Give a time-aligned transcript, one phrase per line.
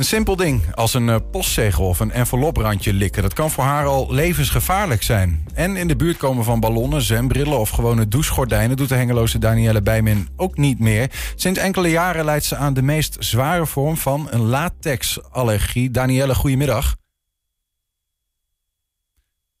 [0.00, 3.22] Een simpel ding als een eh, postzegel of een enveloprandje likken.
[3.22, 5.44] Dat kan voor haar al levensgevaarlijk zijn.
[5.54, 8.76] En in de buurt komen van ballonnen, zwembrillen of gewone douchegordijnen...
[8.76, 11.10] doet de hengeloze Danielle Bijmin ook niet meer.
[11.34, 15.90] Sinds enkele jaren leidt ze aan de meest zware vorm van een latexallergie.
[15.90, 16.96] Danielle, goedemiddag.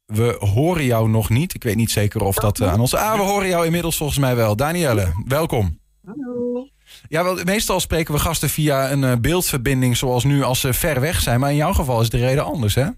[0.06, 1.54] We horen jou nog niet.
[1.54, 2.94] Ik weet niet zeker of dat uh, aan ons...
[2.94, 4.56] Ah, we horen jou inmiddels volgens mij wel.
[4.56, 5.78] Danielle, welkom.
[6.04, 6.68] Hallo.
[7.08, 11.00] Ja, wel, meestal spreken we gasten via een uh, beeldverbinding zoals nu als ze ver
[11.00, 11.40] weg zijn.
[11.40, 12.88] Maar in jouw geval is de reden anders, hè?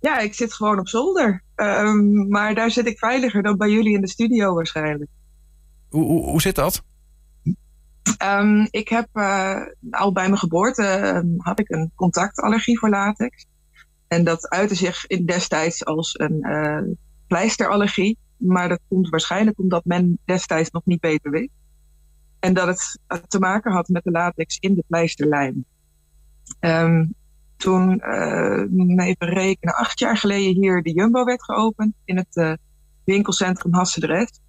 [0.00, 1.42] Ja, ik zit gewoon op zolder.
[1.56, 5.10] Um, maar daar zit ik veiliger dan bij jullie in de studio waarschijnlijk.
[5.88, 6.82] Hoe, hoe, hoe zit dat?
[8.22, 13.46] Um, ik heb uh, al bij mijn geboorte um, had ik een contactallergie voor latex.
[14.08, 16.94] En dat uitte zich in destijds als een uh,
[17.26, 18.18] pleisterallergie.
[18.36, 21.50] Maar dat komt waarschijnlijk omdat men destijds nog niet beter wist.
[22.44, 25.64] En dat het te maken had met de latex in de pleisterlijm.
[26.60, 27.14] Um,
[27.56, 32.52] toen, uh, even rekenen, acht jaar geleden hier de Jumbo werd geopend in het uh,
[33.04, 34.40] winkelcentrum Hassendrecht.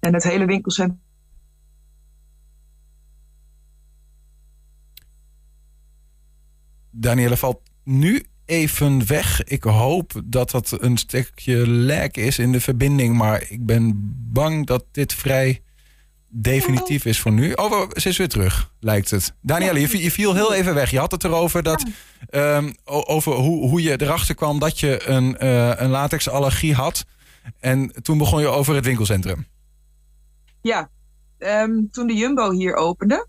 [0.00, 1.00] En het hele winkelcentrum.
[6.90, 9.44] Danielle valt nu even weg.
[9.44, 13.16] Ik hoop dat dat een stukje lek is in de verbinding.
[13.16, 13.92] Maar ik ben
[14.32, 15.62] bang dat dit vrij
[16.28, 17.52] definitief is voor nu.
[17.52, 19.34] Oh, ze is weer terug, lijkt het.
[19.40, 20.90] Danielle, je, je viel heel even weg.
[20.90, 21.84] Je had het erover dat,
[22.30, 27.04] um, over hoe, hoe je erachter kwam dat je een, uh, een latexallergie had.
[27.60, 29.46] En toen begon je over het winkelcentrum.
[30.60, 30.90] Ja,
[31.38, 33.26] um, toen de Jumbo hier opende,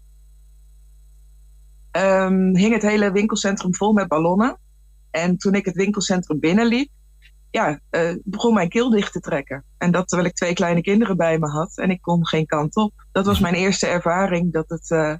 [1.91, 4.59] um, hing het hele winkelcentrum vol met ballonnen.
[5.11, 6.89] En toen ik het winkelcentrum binnenliep,
[7.51, 9.63] ja, uh, begon mijn keel dicht te trekken.
[9.77, 12.75] En dat terwijl ik twee kleine kinderen bij me had en ik kon geen kant
[12.75, 12.93] op.
[13.11, 15.13] Dat was mijn eerste ervaring dat het uh,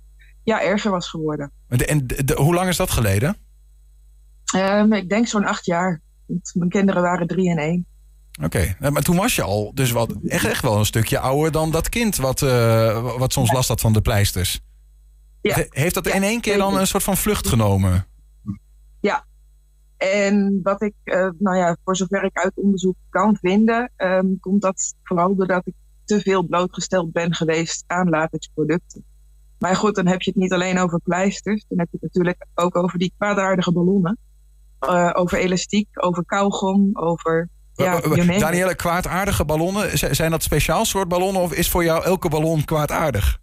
[0.44, 1.52] ja, erger was geworden.
[1.67, 3.38] En, en de, de, hoe lang is dat geleden?
[4.55, 6.02] Um, ik denk zo'n acht jaar.
[6.53, 7.85] Mijn kinderen waren drie en één.
[8.44, 8.91] Oké, okay.
[8.91, 11.89] maar toen was je al dus wat, echt, echt wel een stukje ouder dan dat
[11.89, 14.59] kind wat, uh, wat soms last had van de pleisters.
[15.41, 15.66] Ja.
[15.69, 18.06] Heeft dat in één keer dan een soort van vlucht genomen?
[19.00, 19.25] Ja,
[20.00, 24.62] en wat ik, uh, nou ja, voor zover ik uit onderzoek kan vinden, um, komt
[24.62, 25.74] dat vooral doordat ik
[26.06, 29.06] te veel blootgesteld ben geweest aan latexproducten.
[29.58, 32.46] Maar goed, dan heb je het niet alleen over pleisters, dan heb je het natuurlijk
[32.56, 34.18] ook over die kwaadaardige ballonnen.
[34.90, 37.50] Uh, over elastiek, over kauwgom, over.
[37.74, 38.00] Ja,
[38.40, 43.40] Danielle, kwaadaardige ballonnen, zijn dat speciaal soort ballonnen of is voor jou elke ballon kwaadaardig?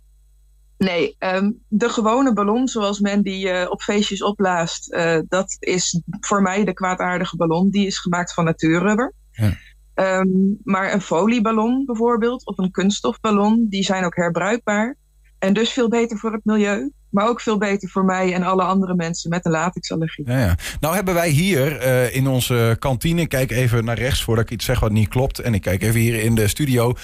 [0.78, 6.00] Nee, um, de gewone ballon zoals men die uh, op feestjes opblaast, uh, dat is
[6.20, 7.70] voor mij de kwaadaardige ballon.
[7.70, 9.12] Die is gemaakt van natuurrubber.
[9.31, 9.56] Ja.
[9.94, 14.97] Um, maar een folieballon bijvoorbeeld, of een kunststofballon, die zijn ook herbruikbaar.
[15.38, 16.91] En dus veel beter voor het milieu.
[17.10, 20.28] Maar ook veel beter voor mij en alle andere mensen met een latexallergie.
[20.28, 20.56] Ja, ja.
[20.81, 24.64] Nou hebben wij hier uh, in onze kantine, kijk even naar rechts voordat ik iets
[24.64, 25.38] zeg wat niet klopt.
[25.38, 26.94] En ik kijk even hier in de studio.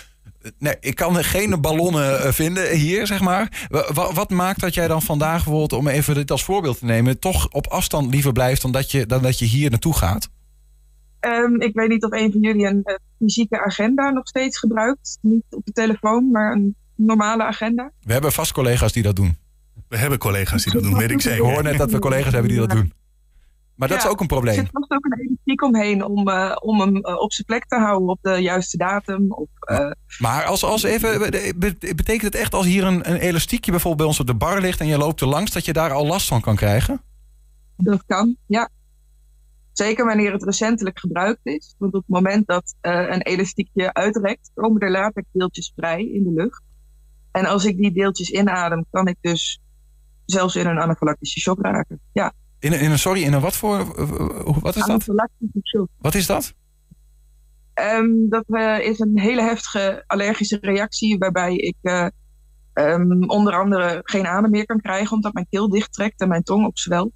[0.58, 3.66] Nee, ik kan geen ballonnen vinden hier, zeg maar.
[3.68, 7.18] Wat, wat, maakt dat jij dan vandaag bijvoorbeeld, om even dit als voorbeeld te nemen,
[7.18, 10.30] toch op afstand liever blijft dan dat je, dan dat je hier naartoe gaat?
[11.20, 15.18] Um, ik weet niet of een van jullie een uh, fysieke agenda nog steeds gebruikt.
[15.20, 17.90] Niet op de telefoon, maar een normale agenda.
[18.00, 19.36] We hebben vast collega's die dat doen.
[19.88, 21.44] We hebben collega's die dat doen, weet ik zeker.
[21.44, 22.92] Ik hoor net dat we collega's hebben die dat doen.
[23.82, 24.54] Maar dat ja, is ook een probleem.
[24.54, 27.66] Er zit vast ook een elastiek omheen om, uh, om hem uh, op zijn plek
[27.66, 29.32] te houden op de juiste datum.
[29.32, 29.90] Of, uh...
[30.18, 31.20] Maar als, als even,
[31.78, 34.80] betekent het echt als hier een, een elastiekje bijvoorbeeld bij ons op de bar ligt
[34.80, 37.02] en je loopt er langs, dat je daar al last van kan krijgen?
[37.76, 38.68] Dat kan, ja.
[39.72, 41.74] Zeker wanneer het recentelijk gebruikt is.
[41.78, 46.32] Want op het moment dat een elastiekje uitrekt, komen er later deeltjes vrij in de
[46.32, 46.62] lucht.
[47.30, 49.60] En als ik die deeltjes inadem, kan ik dus
[50.24, 52.00] zelfs in een anafylactische shock raken.
[52.12, 52.32] Ja.
[52.62, 53.84] In een, in een, sorry, in een wat voor.
[54.60, 55.06] Wat is dat?
[55.98, 56.54] Wat is dat?
[57.74, 62.06] Um, dat uh, is een hele heftige allergische reactie waarbij ik uh,
[62.74, 66.42] um, onder andere geen adem meer kan krijgen omdat mijn keel dicht trekt en mijn
[66.42, 67.12] tong opzwelt.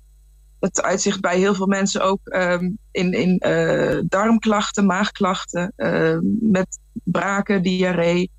[0.60, 5.72] Het uitzicht bij heel veel mensen ook um, in, in uh, darmklachten, maagklachten,
[6.40, 8.30] met braken, diarree,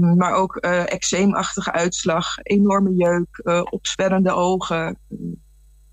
[0.00, 3.40] maar ook eczeemachtige uitslag, enorme jeuk,
[3.70, 4.98] opzwellende ogen.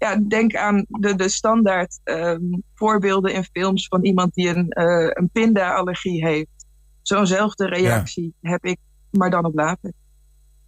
[0.01, 5.09] Ja, denk aan de, de standaard um, voorbeelden in films van iemand die een, uh,
[5.09, 6.65] een pinda-allergie heeft.
[7.01, 8.49] Zo'nzelfde reactie ja.
[8.49, 8.77] heb ik,
[9.11, 9.91] maar dan op later.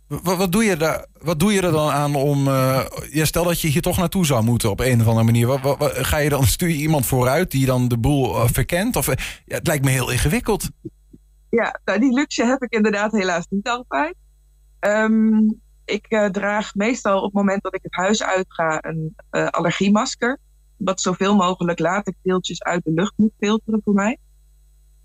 [0.07, 2.45] Wat, wat, doe je daar, wat doe je er dan aan om.
[3.09, 5.47] ja, stel dat je hier toch naartoe zou moeten op een of andere manier.
[5.47, 8.95] Wat, wat, ga je dan, stuur je iemand vooruit die dan de boel verkent?
[8.95, 9.05] Of,
[9.45, 10.69] ja, het lijkt me heel ingewikkeld.
[11.49, 14.15] Ja, nou, die luxe heb ik inderdaad helaas niet altijd.
[14.79, 19.47] Um, ik eh, draag meestal op het moment dat ik het huis uitga een uh,
[19.47, 20.37] allergiemasker.
[20.77, 24.17] Wat zoveel mogelijk latexdeeltjes uit de lucht moet filteren voor mij.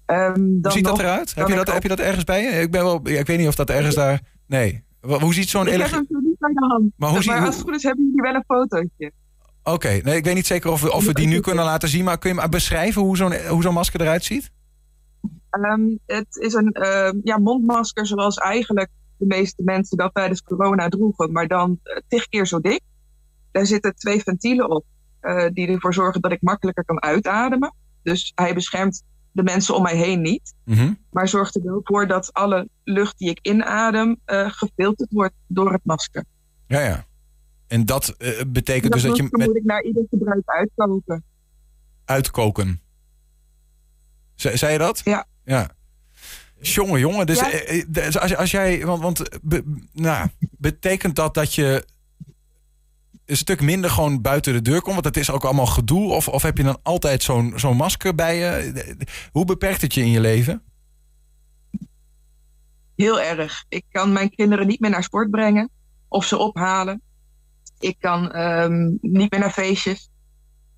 [0.06, 1.34] Um, Hoe ziet dat eruit?
[1.34, 2.48] Heb je dat, heb je dat ergens bij je?
[2.48, 4.20] Ik, ben wel, ik weet niet of dat ergens daar...
[4.46, 4.84] Nee.
[5.00, 5.66] Hoe ziet zo'n...
[5.66, 6.92] Ik heb hem niet bij de hand.
[6.96, 9.12] Maar, hoe maar als het goed is hebben jullie wel een fotootje.
[9.62, 12.04] Oké, nee, ik weet niet zeker of we, of we die nu kunnen laten zien.
[12.04, 14.50] Maar kun je maar beschrijven hoe zo'n hoe zo'n masker eruit ziet?
[15.50, 18.88] Um, het is een uh, ja, mondmasker zoals eigenlijk
[19.18, 21.32] de meeste mensen dat tijdens corona droegen.
[21.32, 22.80] Maar dan uh, tig keer zo dik.
[23.50, 24.84] Daar zitten twee ventielen op.
[25.22, 27.74] Uh, die ervoor zorgen dat ik makkelijker kan uitademen.
[28.02, 30.54] Dus hij beschermt de mensen om mij heen niet.
[30.64, 30.98] Mm -hmm.
[31.10, 35.72] Maar zorgt er wel voor dat alle lucht die ik inadem uh, gefilterd wordt door
[35.72, 36.24] het masker.
[36.66, 37.06] Ja, ja.
[37.66, 39.28] En dat uh, betekent dat dus dat je...
[39.30, 41.24] Dat moet ik naar ieder gebruik uitkoken.
[42.04, 42.80] Uitkoken?
[44.34, 45.00] Ze, zei je dat?
[45.04, 45.26] Ja.
[45.44, 45.76] Ja.
[46.60, 47.26] Jongen, jongen.
[47.26, 47.84] Dus, ja.
[47.88, 48.84] dus als, als jij...
[48.84, 51.84] Want, want be, nou, betekent dat dat je
[53.28, 54.94] een stuk minder gewoon buiten de deur komt?
[54.94, 56.12] Want het is ook allemaal gedoe.
[56.12, 58.94] Of, of heb je dan altijd zo'n zo'n masker bij je?
[59.32, 60.62] Hoe beperkt het je in je leven?
[62.96, 63.64] Heel erg.
[63.68, 65.70] Ik kan mijn kinderen niet meer naar sport brengen.
[66.08, 67.02] Of ze ophalen.
[67.78, 70.10] Ik kan um, niet meer naar feestjes.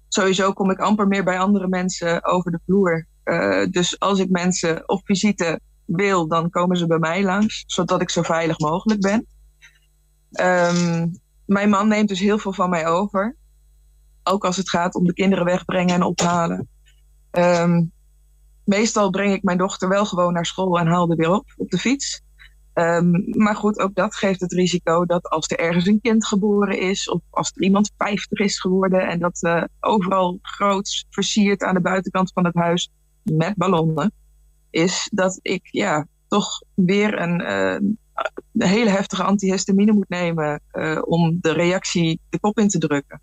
[0.09, 3.07] Sowieso kom ik amper meer bij andere mensen over de vloer.
[3.25, 5.61] Uh, dus als ik mensen op visite
[5.91, 7.65] wil, dan komen ze bij mij langs.
[7.67, 9.27] Zodat ik zo veilig mogelijk ben.
[10.41, 13.37] Um, mijn man neemt dus heel veel van mij over.
[14.23, 16.69] Ook als het gaat om de kinderen wegbrengen en ophalen.
[17.31, 17.93] Um,
[18.65, 21.71] meestal breng ik mijn dochter wel gewoon naar school en haal er weer op op
[21.71, 22.23] de fiets.
[22.75, 26.79] Um, maar goed, ook dat geeft het risico dat als er ergens een kind geboren
[26.81, 31.75] is, of als er iemand 50 is geworden en dat uh, overal groots versierd aan
[31.75, 32.91] de buitenkant van het huis
[33.23, 34.13] met ballonnen,
[34.71, 37.99] is dat ik ja, toch weer een, een
[38.53, 43.21] hele heftige antihistamine moet nemen uh, om de reactie de kop in te drukken.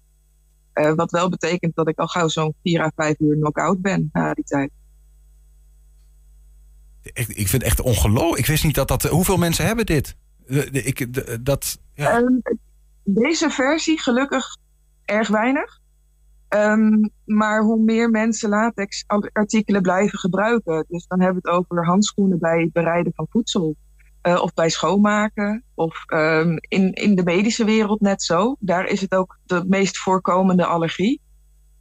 [0.74, 4.10] Uh, wat wel betekent dat ik al gauw zo'n 4 à 5 uur knock-out ben
[4.14, 4.72] na die tijd.
[7.02, 8.40] Ik, ik vind het echt ongelooflijk.
[8.40, 9.04] Ik wist niet dat dat.
[9.04, 10.16] Hoeveel mensen hebben dit?
[10.72, 11.08] Ik,
[11.46, 12.18] dat, ja.
[12.18, 12.42] um,
[13.04, 14.58] deze versie gelukkig
[15.06, 15.80] erg weinig.
[16.50, 19.04] Um, maar hoe meer mensen latex
[19.34, 20.86] artikelen blijven gebruiken.
[20.88, 23.76] Dus dan hebben we het over handschoenen bij het bereiden van voedsel.
[24.24, 25.64] Uh, of bij schoonmaken.
[25.74, 28.56] Of um, in, in de medische wereld net zo.
[28.60, 31.22] Daar is het ook de meest voorkomende allergie.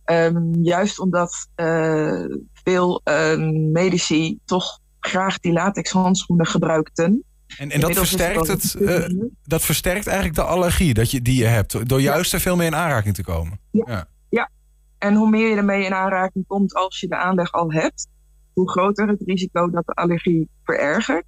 [0.05, 3.39] Um, juist omdat uh, veel uh,
[3.73, 7.25] medici toch graag die latex handschoenen gebruikten.
[7.59, 9.05] En, en dat, versterkt het, uh,
[9.43, 11.89] dat versterkt eigenlijk de allergie dat je, die je hebt.
[11.89, 12.37] Door juist ja.
[12.37, 13.59] er veel meer in aanraking te komen.
[13.71, 13.85] Ja.
[13.87, 14.09] ja.
[14.29, 14.51] ja.
[14.98, 18.08] En hoe meer je ermee in aanraking komt als je de aanleg al hebt,
[18.52, 21.25] hoe groter het risico dat de allergie verergert.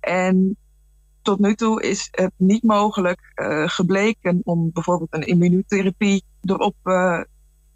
[0.00, 0.56] En
[1.22, 7.20] tot nu toe is het niet mogelijk uh, gebleken om bijvoorbeeld een immunotherapie erop uh,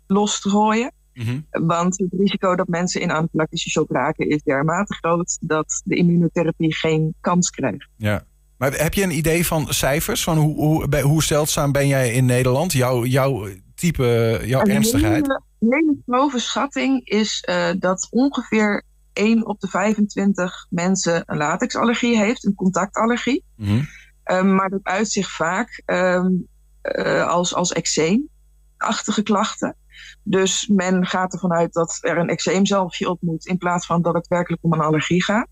[0.06, 0.92] los te gooien.
[1.14, 1.66] Mm -hmm.
[1.66, 6.74] Want het risico dat mensen in anafylactische shock raken is dermate groot dat de immunotherapie
[6.74, 7.88] geen kans krijgt.
[7.96, 8.24] Ja.
[8.56, 10.24] Maar heb je een idee van cijfers?
[10.24, 12.72] Van hoe, hoe, hoe zeldzaam ben jij in Nederland?
[12.72, 13.48] Jouw, jouw
[13.82, 15.29] type, jouw een ernstigheid?
[15.29, 22.17] Een hele grove schatting is uh, dat ongeveer 1 op de 25 mensen een latexallergie
[22.17, 23.44] heeft, een contactallergie.
[23.56, 23.88] Mm -hmm.
[24.37, 26.46] um, maar dat uit zich vaak um,
[26.82, 29.76] uh, als, als eczeemachtige klachten.
[30.23, 34.15] Dus men gaat ervan uit dat er een eczeemzalfje op moet, in plaats van dat
[34.15, 35.48] het werkelijk om een allergie gaat.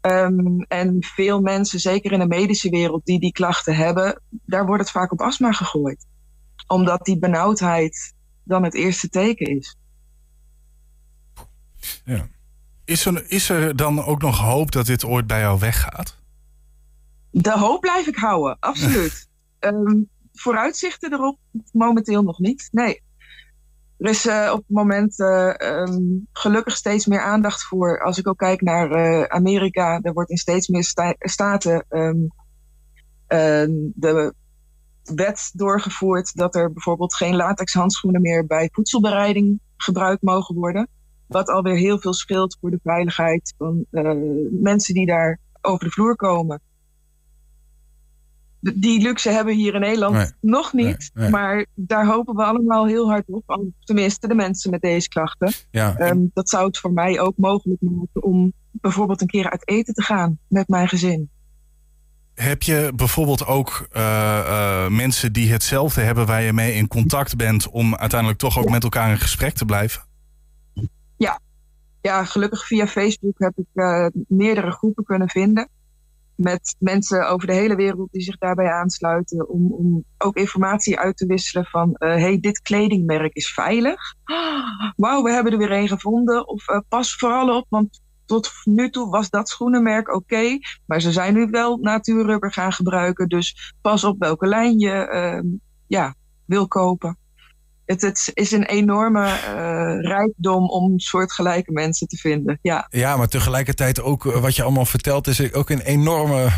[0.00, 4.82] Um, en veel mensen, zeker in de medische wereld, die die klachten hebben, daar wordt
[4.82, 6.06] het vaak op astma gegooid.
[6.66, 9.76] Omdat die benauwdheid dan het eerste teken is.
[12.04, 12.28] Ja.
[12.84, 16.16] Is er, is er dan ook nog hoop dat dit ooit bij jou weggaat?
[17.30, 19.28] De hoop blijf ik houden, absoluut.
[19.60, 21.38] um, vooruitzichten erop
[21.72, 22.68] momenteel nog niet.
[22.72, 23.04] Nee.
[23.98, 28.02] Er is uh, op het moment uh, um, gelukkig steeds meer aandacht voor.
[28.02, 32.32] Als ik ook kijk naar uh, Amerika, er wordt in steeds meer sta staten um,
[33.94, 34.34] de
[35.14, 40.88] wet doorgevoerd dat er bijvoorbeeld geen latex handschoenen meer bij voedselbereiding gebruikt mogen worden.
[41.26, 44.12] Wat alweer heel veel scheelt voor de veiligheid van uh,
[44.50, 46.60] mensen die daar over de vloer komen.
[48.60, 51.10] Die luxe hebben we hier in Nederland nee, nog niet.
[51.14, 51.30] Nee, nee.
[51.30, 53.72] Maar daar hopen we allemaal heel hard op.
[53.84, 55.52] Tenminste, de mensen met deze klachten.
[55.70, 56.10] Ja.
[56.10, 59.94] Um, dat zou het voor mij ook mogelijk maken om bijvoorbeeld een keer uit eten
[59.94, 61.30] te gaan met mijn gezin.
[62.36, 67.36] Heb je bijvoorbeeld ook uh, uh, mensen die hetzelfde hebben waar je mee in contact
[67.36, 70.02] bent om uiteindelijk toch ook met elkaar in gesprek te blijven?
[71.16, 71.40] Ja.
[72.00, 75.68] ja, gelukkig via Facebook heb ik uh, meerdere groepen kunnen vinden.
[76.34, 79.48] met mensen over de hele wereld die zich daarbij aansluiten.
[79.48, 84.14] Om, om ook informatie uit te wisselen van hé, hey, dit kledingmerk is veilig.
[84.96, 86.48] Wauw, we hebben er weer een gevonden.
[86.48, 90.58] Of pas vooral op, want tot nu toe was dat schoenenmerk oké.
[90.86, 93.28] maar ze zijn nu wel natuurrubber gaan gebruiken.
[93.28, 95.50] Dus pas op welke lijn je uh,
[95.86, 96.14] ja,
[96.44, 97.18] wil kopen
[97.86, 102.58] het, het, is een enorme uh, rijkdom om soortgelijke mensen te vinden.
[102.62, 102.86] Ja.
[102.90, 106.48] ja, maar tegelijkertijd ook eh, wat je allemaal vertelt, is ook een enorme,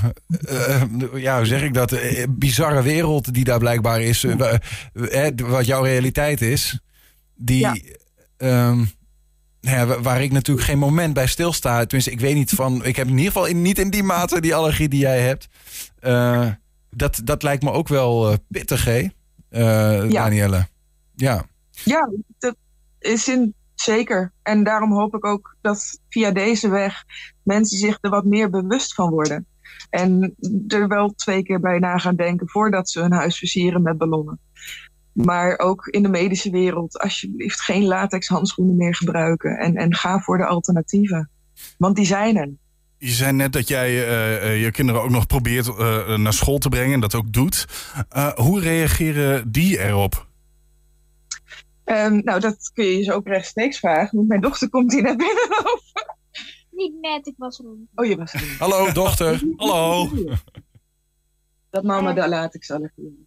[0.50, 0.82] uh,
[1.14, 1.98] ja, hoe zeg ik dat,
[2.28, 4.26] bizarre wereld die daar blijkbaar is.
[5.36, 6.80] wat jouw realiteit is.
[7.34, 7.76] Die, ja.
[8.68, 8.90] Um,
[9.70, 11.78] ja, waar ik natuurlijk geen moment bij stilsta.
[11.80, 12.84] Tenminste, ik weet niet van.
[12.84, 15.48] Ik heb in ieder geval niet in die mate die allergie die jij hebt.
[16.90, 19.08] dat, dat lijkt me ook wel pittig, hè,
[19.48, 20.08] ja.
[20.08, 20.66] Danielle?
[21.14, 21.44] Ja.
[21.84, 22.56] Ja, dat
[22.98, 24.32] is in, zeker.
[24.42, 27.04] En daarom hoop ik ook dat via deze weg
[27.42, 29.46] mensen zich er wat meer bewust van worden.
[29.90, 30.34] En
[30.68, 34.40] er wel twee keer bij na gaan denken voordat ze hun huis versieren met ballonnen.
[35.24, 39.58] Maar ook in de medische wereld, alsjeblieft geen latex handschoenen meer gebruiken.
[39.58, 41.30] En, en ga voor de alternatieven.
[41.78, 42.50] Want die zijn er.
[42.98, 46.68] Je zei net dat jij uh, je kinderen ook nog probeert uh, naar school te
[46.68, 47.66] brengen en dat ook doet.
[48.34, 50.26] hoe reageren die erop?
[51.84, 54.16] Um, nou, dat kun je je ook rechtstreeks vragen.
[54.16, 56.16] Want mijn dochter komt hier net binnenlopen.
[56.70, 59.42] Niet net, ik was er Oh, je was er Hallo, dochter.
[59.56, 60.10] Hallo.
[61.70, 63.26] Dat mama, daar laat ik zal even.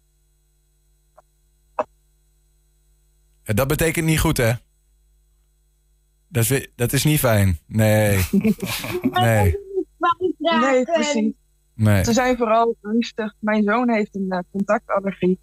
[3.44, 4.52] Dat betekent niet goed, hè?
[6.28, 7.58] Dat is, dat is niet fijn.
[7.66, 8.16] Nee.
[9.10, 9.56] nee.
[10.38, 11.32] Nee, precies.
[11.74, 12.04] Nee.
[12.04, 13.34] Ze zijn vooral rustig.
[13.38, 15.38] Mijn zoon heeft een uh, contactallergie.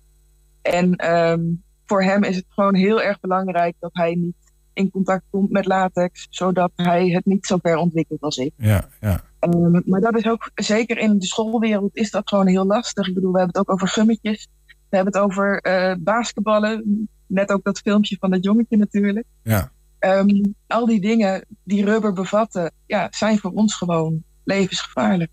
[0.62, 4.36] En um, voor hem is het gewoon heel erg belangrijk dat hij niet
[4.74, 8.54] in contact komt met latex, zodat hij het niet zo ver ontwikkelt als ik.
[8.58, 9.22] Ja, ja.
[9.40, 13.08] Um, maar dat is ook, zeker in de schoolwereld, is dat gewoon heel lastig.
[13.08, 14.48] Ik bedoel, we hebben het ook over gummetjes.
[14.66, 17.10] We hebben het over uh, basketballen.
[17.30, 19.26] Net ook dat filmpje van dat jongetje natuurlijk.
[19.44, 19.72] Ja.
[20.00, 25.32] Um, al die dingen die rubber bevatten, ja, zijn voor ons gewoon levensgevaarlijk.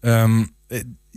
[0.00, 0.55] Um,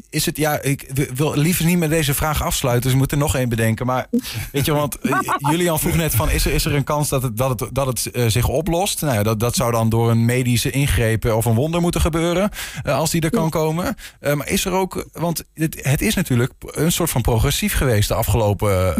[0.10, 3.36] is het, ja, ik wil liever niet met deze vraag afsluiten, dus we moeten nog
[3.36, 3.86] één bedenken.
[3.86, 4.08] Maar
[4.51, 7.24] weet je, want eh, Julian vroeg net van, is er, is er een kans dat
[7.24, 9.01] het, dat het, dat het uh, zich oplost?
[9.01, 12.50] Nou ja, dat, dat zou dan door een medische ingreep of een wonder moeten gebeuren,
[12.86, 13.96] uh, als die er kan komen.
[14.20, 18.13] maar is er ook, want het, het, is natuurlijk een soort van progressief geweest de
[18.13, 18.96] afgelopen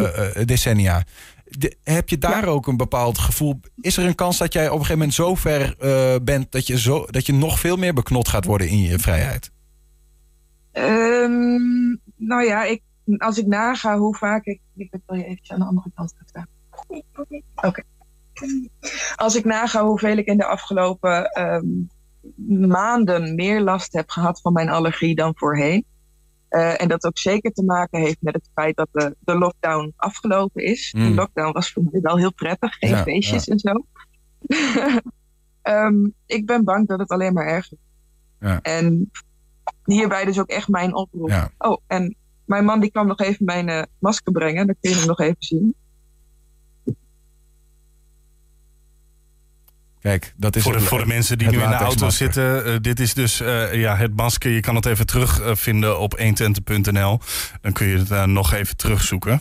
[0.46, 1.04] decennia.
[1.44, 3.60] De, heb je daar ook een bepaald gevoel?
[3.80, 5.74] Is er een kans dat jij op een gegeven moment zo ver
[6.24, 9.50] bent dat je, zo, dat je nog veel meer beknot gaat worden in je vrijheid?
[10.80, 12.82] Um, nou ja, ik,
[13.18, 14.60] als ik naga hoe vaak ik.
[14.76, 16.46] Ik wil je even aan de andere kant gaan
[17.54, 17.82] Oké.
[19.16, 21.88] Als ik naga hoeveel ik in de afgelopen um,
[22.68, 25.84] maanden meer last heb gehad van mijn allergie dan voorheen.
[26.50, 29.92] Uh, en dat ook zeker te maken heeft met het feit dat de, de lockdown
[29.96, 30.94] afgelopen is.
[30.96, 31.08] Mm.
[31.08, 33.52] De lockdown was voor mij wel heel prettig, geen ja, feestjes ja.
[33.52, 33.84] en zo.
[35.62, 37.78] um, ik ben bang dat het alleen maar erger
[38.40, 38.60] ja.
[38.60, 39.10] En
[39.84, 41.28] hierbij dus ook echt mijn oproep.
[41.28, 41.50] Ja.
[41.58, 44.66] Oh, en mijn man die kwam nog even mijn uh, masker brengen.
[44.66, 45.74] Dan kun je hem nog even zien.
[50.02, 52.66] Kijk, dat is voor de, voor de mensen die nu in de auto zitten.
[52.66, 54.50] Uh, dit is dus uh, ja, het masker.
[54.50, 57.20] Je kan het even terugvinden op 120.nl.
[57.60, 59.40] Dan kun je het uh, nog even terugzoeken.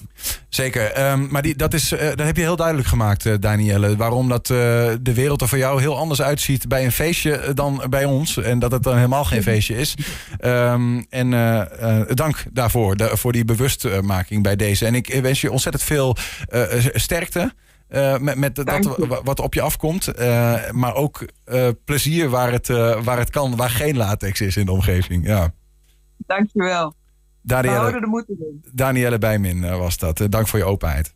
[0.50, 1.12] Zeker.
[1.12, 3.96] Um, maar die, dat, is, dat heb je heel duidelijk gemaakt, Danielle.
[3.96, 8.06] Waarom dat de wereld er voor jou heel anders uitziet bij een feestje dan bij
[8.06, 8.38] ons.
[8.38, 9.96] En dat het dan helemaal geen feestje is.
[10.42, 11.30] Um, en
[12.14, 14.86] dank daarvoor, de, voor die bewustmaking bij deze.
[14.86, 16.18] En ik wens je ontzettend veel
[16.94, 17.54] sterkte.
[17.90, 20.20] Uh, met met dat wat op je afkomt.
[20.20, 22.68] Uh, maar ook uh, plezier waar het,
[23.04, 25.26] waar het kan, waar geen latex is in de omgeving.
[25.26, 25.54] Ja.
[26.18, 26.96] Dankjewel.
[27.42, 30.26] Danielle, de Danielle Bijmin was dat.
[30.30, 31.14] dank voor je openheid.